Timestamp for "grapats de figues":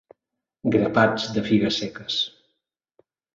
0.75-1.77